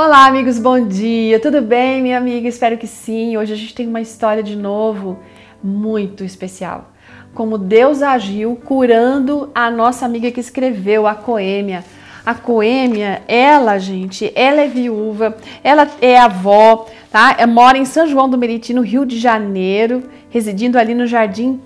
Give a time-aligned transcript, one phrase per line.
[0.00, 1.40] Olá, amigos, bom dia.
[1.40, 2.46] Tudo bem, minha amiga?
[2.46, 3.36] Espero que sim.
[3.36, 5.18] Hoje a gente tem uma história de novo
[5.60, 6.92] muito especial.
[7.34, 11.84] Como Deus agiu curando a nossa amiga que escreveu, a Coêmia.
[12.24, 17.34] A Coêmia, ela, gente, ela é viúva, ela é avó, tá?
[17.36, 21.60] Ela mora em São João do Meriti, no Rio de Janeiro, residindo ali no Jardim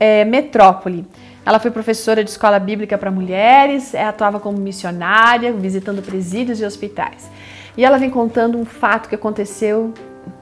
[0.00, 1.06] é, Metrópole.
[1.46, 7.30] Ela foi professora de escola bíblica para mulheres, atuava como missionária, visitando presídios e hospitais.
[7.76, 9.92] E ela vem contando um fato que aconteceu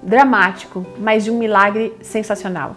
[0.02, 2.76] dramático, mas de um milagre sensacional.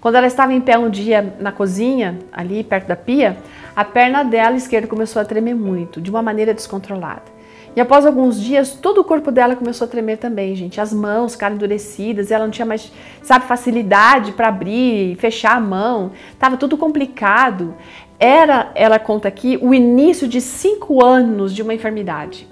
[0.00, 3.36] Quando ela estava em pé um dia na cozinha, ali perto da pia,
[3.74, 7.38] a perna dela esquerda começou a tremer muito, de uma maneira descontrolada.
[7.76, 10.80] E após alguns dias, todo o corpo dela começou a tremer também, gente.
[10.80, 16.12] As mãos ficaram endurecidas, ela não tinha mais, sabe, facilidade para abrir, fechar a mão.
[16.38, 17.74] Tava tudo complicado.
[18.18, 22.48] Era, ela conta aqui, o início de cinco anos de uma enfermidade.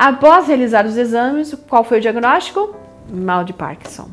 [0.00, 2.74] Após realizar os exames, qual foi o diagnóstico?
[3.12, 4.08] Mal de Parkinson.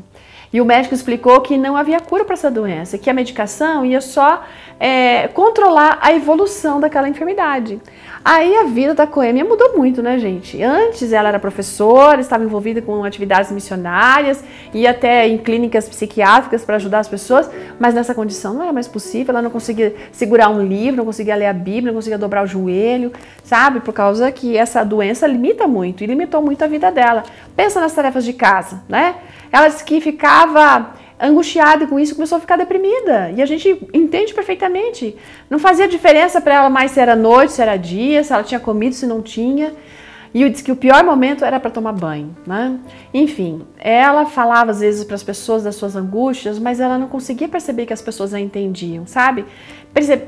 [0.52, 4.00] E o médico explicou que não havia cura para essa doença, que a medicação ia
[4.00, 4.42] só
[4.80, 7.80] é, controlar a evolução daquela enfermidade.
[8.24, 10.62] Aí a vida da Coêmia mudou muito, né, gente?
[10.62, 14.42] Antes ela era professora, estava envolvida com atividades missionárias,
[14.74, 18.88] ia até em clínicas psiquiátricas para ajudar as pessoas, mas nessa condição não era mais
[18.88, 22.44] possível, ela não conseguia segurar um livro, não conseguia ler a Bíblia, não conseguia dobrar
[22.44, 23.80] o joelho, sabe?
[23.80, 27.22] Por causa que essa doença limita muito e limitou muito a vida dela.
[27.56, 29.14] Pensa nas tarefas de casa, né?
[29.50, 33.30] Ela disse que ficava angustiada com isso, começou a ficar deprimida.
[33.36, 35.16] E a gente entende perfeitamente.
[35.50, 38.60] Não fazia diferença para ela mais se era noite, se era dia, se ela tinha
[38.60, 39.72] comido, se não tinha.
[40.32, 42.78] E eu disse que o pior momento era para tomar banho, né?
[43.14, 47.48] Enfim, ela falava às vezes para as pessoas das suas angústias, mas ela não conseguia
[47.48, 49.46] perceber que as pessoas a entendiam, sabe?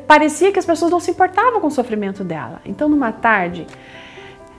[0.07, 2.63] Parecia que as pessoas não se importavam com o sofrimento dela.
[2.65, 3.67] Então, numa tarde,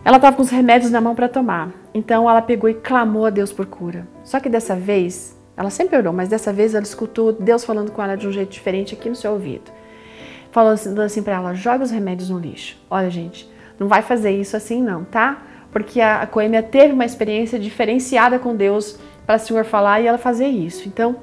[0.04, 1.72] ela estava com os remédios na mão para tomar.
[1.94, 4.08] Então, ela pegou e clamou a Deus por cura.
[4.24, 8.02] Só que dessa vez, ela sempre orou, mas dessa vez ela escutou Deus falando com
[8.02, 9.72] ela de um jeito diferente aqui no seu ouvido.
[10.52, 12.78] Falando assim, assim para ela: joga os remédios no lixo.
[12.90, 13.50] Olha, gente,
[13.80, 15.44] não vai fazer isso assim, não, tá?
[15.72, 20.18] Porque a, Coêmia teve uma experiência diferenciada com Deus para o Senhor falar e ela
[20.18, 20.88] fazer isso.
[20.88, 21.18] Então,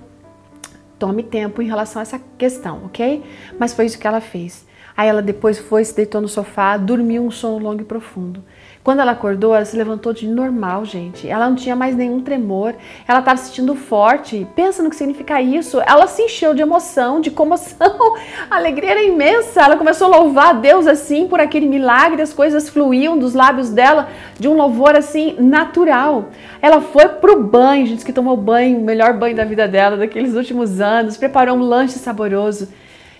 [0.98, 3.22] tome tempo em relação a essa questão, ok?
[3.58, 4.66] Mas foi isso que ela fez.
[4.96, 8.42] Aí ela depois foi, se deitou no sofá, dormiu um sono longo e profundo.
[8.88, 11.28] Quando ela acordou, ela se levantou de normal, gente.
[11.28, 12.74] Ela não tinha mais nenhum tremor.
[13.06, 14.46] Ela estava se sentindo forte.
[14.56, 15.78] Pensa no que significa isso.
[15.82, 18.16] Ela se encheu de emoção, de comoção.
[18.50, 19.60] A alegria era imensa.
[19.60, 22.22] Ela começou a louvar a Deus assim por aquele milagre.
[22.22, 24.08] As coisas fluíam dos lábios dela
[24.40, 26.30] de um louvor assim natural.
[26.62, 30.32] Ela foi pro banho, gente, que tomou banho, o melhor banho da vida dela daqueles
[30.32, 31.18] últimos anos.
[31.18, 32.68] Preparou um lanche saboroso.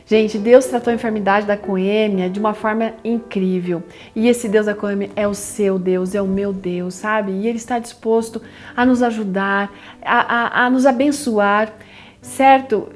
[0.08, 3.82] Gente, Deus tratou a enfermidade da coêmia de uma forma incrível.
[4.16, 7.30] E esse Deus da coêmia é o seu Deus, é o meu Deus, sabe?
[7.30, 8.40] E Ele está disposto
[8.74, 9.70] a nos ajudar,
[10.00, 11.74] a, a, a nos abençoar,
[12.22, 12.88] certo?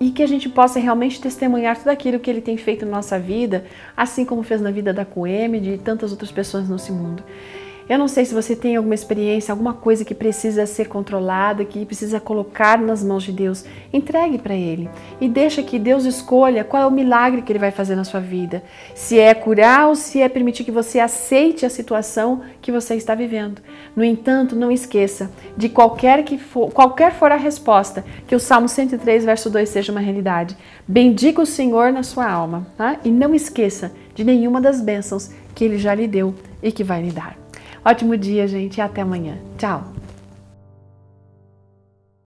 [0.00, 3.20] E que a gente possa realmente testemunhar tudo aquilo que Ele tem feito na nossa
[3.20, 3.64] vida,
[3.96, 7.22] assim como fez na vida da coêmia e de tantas outras pessoas nesse mundo.
[7.88, 11.86] Eu não sei se você tem alguma experiência, alguma coisa que precisa ser controlada, que
[11.86, 13.64] precisa colocar nas mãos de Deus.
[13.90, 17.70] Entregue para Ele e deixa que Deus escolha qual é o milagre que Ele vai
[17.70, 18.62] fazer na sua vida.
[18.94, 23.14] Se é curar ou se é permitir que você aceite a situação que você está
[23.14, 23.62] vivendo.
[23.96, 28.68] No entanto, não esqueça de qualquer que for, qualquer for a resposta, que o Salmo
[28.68, 30.54] 103, verso 2 seja uma realidade.
[30.86, 32.98] Bendiga o Senhor na sua alma, tá?
[33.02, 37.02] E não esqueça de nenhuma das bênçãos que Ele já lhe deu e que vai
[37.02, 37.47] lhe dar.
[37.84, 39.38] Ótimo dia, gente, e até amanhã.
[39.56, 39.97] Tchau!